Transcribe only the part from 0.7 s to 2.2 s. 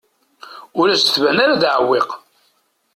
Ur as-d-tban ara d aɛewwiq.